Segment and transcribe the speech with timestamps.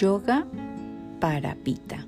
[0.00, 0.46] Yoga
[1.20, 2.06] para Pita.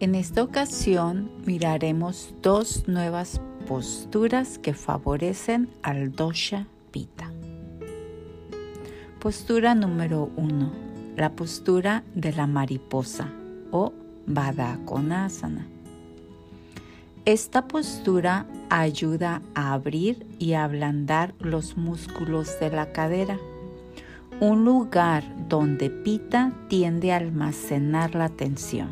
[0.00, 3.38] En esta ocasión miraremos dos nuevas
[3.68, 7.30] posturas que favorecen al dosha Pita.
[9.18, 10.72] Postura número 1.
[11.18, 13.30] La postura de la mariposa
[13.70, 13.92] o
[14.86, 15.66] Konasana.
[17.26, 23.38] Esta postura ayuda a abrir y ablandar los músculos de la cadera,
[24.40, 28.90] un lugar donde Pita tiende a almacenar la tensión.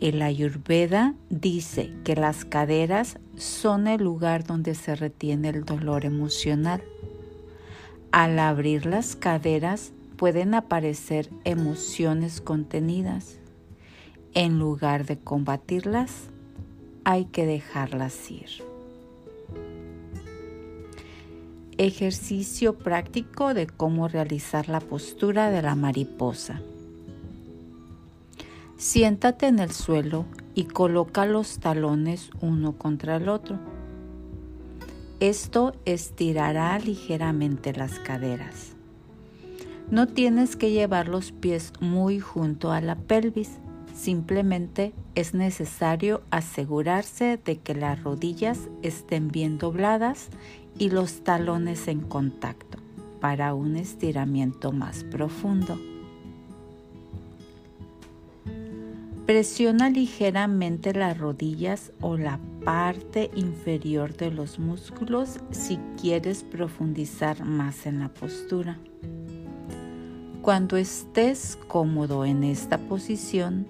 [0.00, 6.84] El Ayurveda dice que las caderas son el lugar donde se retiene el dolor emocional.
[8.12, 13.40] Al abrir las caderas pueden aparecer emociones contenidas.
[14.34, 16.30] En lugar de combatirlas,
[17.02, 18.75] hay que dejarlas ir.
[21.78, 26.62] Ejercicio práctico de cómo realizar la postura de la mariposa.
[28.78, 30.24] Siéntate en el suelo
[30.54, 33.58] y coloca los talones uno contra el otro.
[35.20, 38.74] Esto estirará ligeramente las caderas.
[39.90, 43.50] No tienes que llevar los pies muy junto a la pelvis
[43.96, 50.28] Simplemente es necesario asegurarse de que las rodillas estén bien dobladas
[50.78, 52.78] y los talones en contacto
[53.20, 55.80] para un estiramiento más profundo.
[59.24, 67.86] Presiona ligeramente las rodillas o la parte inferior de los músculos si quieres profundizar más
[67.86, 68.78] en la postura.
[70.42, 73.66] Cuando estés cómodo en esta posición,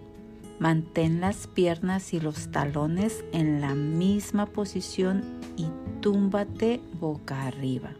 [0.58, 5.22] Mantén las piernas y los talones en la misma posición
[5.56, 5.66] y
[6.00, 7.90] túmbate boca arriba.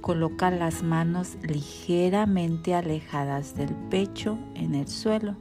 [0.00, 5.36] Coloca las manos ligeramente alejadas del pecho en el suelo,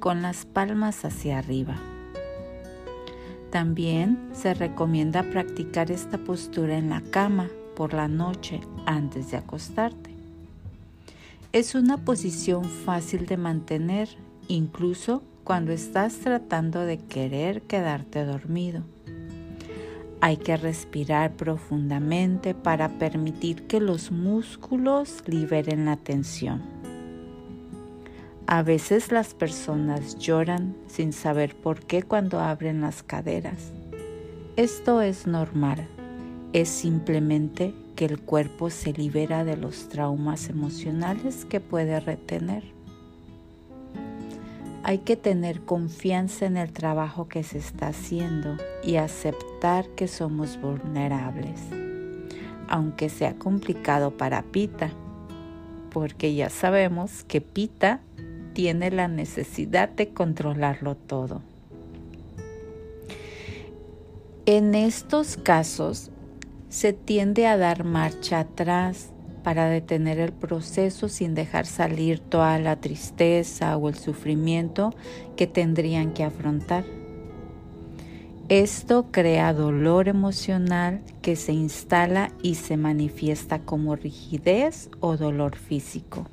[0.00, 1.76] con las palmas hacia arriba.
[3.50, 10.10] También se recomienda practicar esta postura en la cama por la noche antes de acostarte.
[11.52, 14.08] Es una posición fácil de mantener
[14.48, 18.82] incluso cuando estás tratando de querer quedarte dormido.
[20.20, 26.62] Hay que respirar profundamente para permitir que los músculos liberen la tensión.
[28.46, 33.72] A veces las personas lloran sin saber por qué cuando abren las caderas.
[34.56, 35.88] Esto es normal,
[36.52, 42.62] es simplemente que el cuerpo se libera de los traumas emocionales que puede retener.
[44.84, 50.60] Hay que tener confianza en el trabajo que se está haciendo y aceptar que somos
[50.60, 51.60] vulnerables,
[52.68, 54.90] aunque sea complicado para Pita,
[55.90, 58.00] porque ya sabemos que Pita
[58.54, 61.42] tiene la necesidad de controlarlo todo.
[64.46, 66.10] En estos casos
[66.68, 69.10] se tiende a dar marcha atrás
[69.42, 74.94] para detener el proceso sin dejar salir toda la tristeza o el sufrimiento
[75.36, 76.84] que tendrían que afrontar.
[78.48, 86.26] Esto crea dolor emocional que se instala y se manifiesta como rigidez o dolor físico.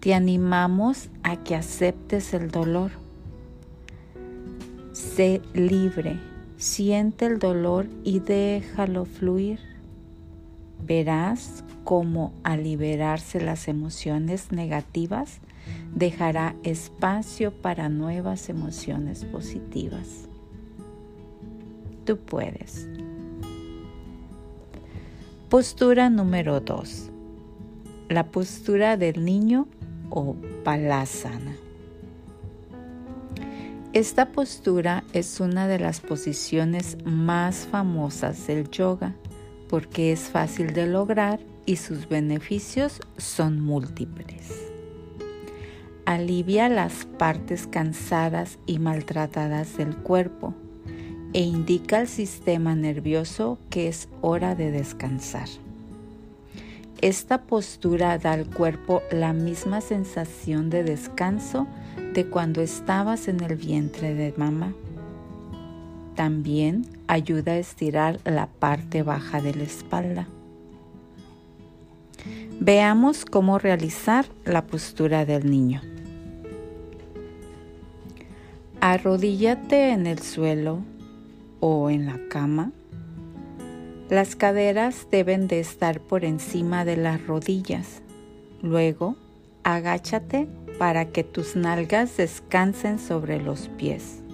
[0.00, 2.90] Te animamos a que aceptes el dolor.
[4.92, 6.20] Sé libre,
[6.56, 9.77] siente el dolor y déjalo fluir
[10.84, 15.40] verás cómo al liberarse las emociones negativas
[15.94, 20.28] dejará espacio para nuevas emociones positivas.
[22.04, 22.88] Tú puedes.
[25.48, 27.10] Postura número 2.
[28.08, 29.66] La postura del niño
[30.10, 31.56] o palasana.
[33.94, 39.14] Esta postura es una de las posiciones más famosas del yoga
[39.68, 44.68] porque es fácil de lograr y sus beneficios son múltiples.
[46.06, 50.54] Alivia las partes cansadas y maltratadas del cuerpo
[51.34, 55.48] e indica al sistema nervioso que es hora de descansar.
[57.00, 61.68] Esta postura da al cuerpo la misma sensación de descanso
[62.14, 64.74] de cuando estabas en el vientre de mamá.
[66.18, 70.26] También ayuda a estirar la parte baja de la espalda.
[72.58, 75.80] Veamos cómo realizar la postura del niño.
[78.80, 80.80] Arrodíllate en el suelo
[81.60, 82.72] o en la cama.
[84.10, 88.02] Las caderas deben de estar por encima de las rodillas.
[88.60, 89.14] Luego,
[89.62, 90.48] agáchate
[90.80, 94.24] para que tus nalgas descansen sobre los pies.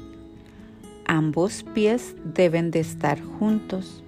[1.06, 4.02] Ambos pies deben de estar juntos.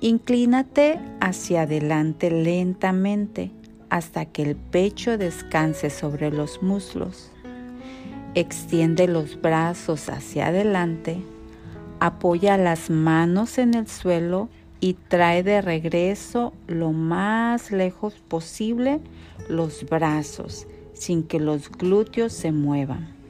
[0.00, 3.50] Inclínate hacia adelante lentamente
[3.88, 7.30] hasta que el pecho descanse sobre los muslos.
[8.34, 11.18] Extiende los brazos hacia adelante,
[12.00, 14.48] apoya las manos en el suelo
[14.80, 19.00] y trae de regreso lo más lejos posible
[19.48, 23.23] los brazos sin que los glúteos se muevan.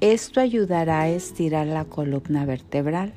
[0.00, 3.12] Esto ayudará a estirar la columna vertebral.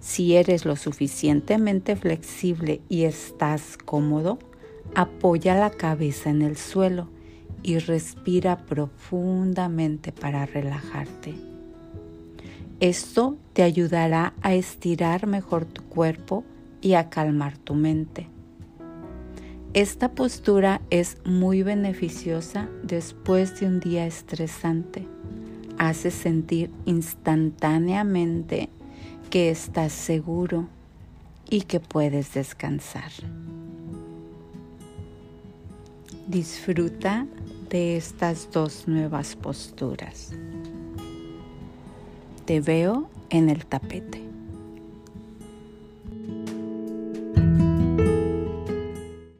[0.00, 4.40] Si eres lo suficientemente flexible y estás cómodo,
[4.96, 7.08] apoya la cabeza en el suelo
[7.62, 11.34] y respira profundamente para relajarte.
[12.80, 16.42] Esto te ayudará a estirar mejor tu cuerpo
[16.80, 18.26] y a calmar tu mente.
[19.74, 25.03] Esta postura es muy beneficiosa después de un día estresante.
[25.84, 28.70] Hace sentir instantáneamente
[29.28, 30.66] que estás seguro
[31.50, 33.12] y que puedes descansar.
[36.26, 37.26] Disfruta
[37.68, 40.30] de estas dos nuevas posturas.
[42.46, 44.22] Te veo en el tapete.